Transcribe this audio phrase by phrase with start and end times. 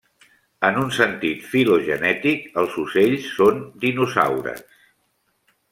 [0.69, 4.69] En un sentit filogenètic, els ocells són dinosaures.